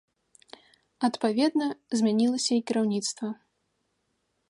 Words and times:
Адпаведна, 1.09 1.67
змянілася 2.01 2.51
і 2.61 2.67
кіраўніцтва. 2.71 3.27